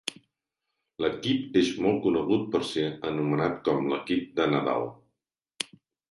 L'equip 1.03 1.57
és 1.59 1.67
molt 1.85 1.99
conegut 2.05 2.47
per 2.55 2.61
ser 2.69 2.85
anomenat 3.09 3.59
com 3.67 3.91
l'Equip 3.91 4.31
de 4.39 4.47
Nadal. 4.55 4.89